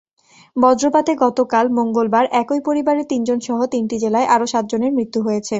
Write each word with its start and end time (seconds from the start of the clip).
বজ্রপাতে 0.55 1.11
গতকাল 1.23 1.65
মঙ্গলবার 1.77 2.25
একই 2.41 2.59
পরিবারের 2.67 3.09
তিনজনসহ 3.11 3.59
তিনটি 3.73 3.95
জেলায় 4.03 4.27
আরও 4.35 4.45
সাতজনের 4.53 4.91
মৃত্যু 4.97 5.19
হয়েছে। 5.21 5.49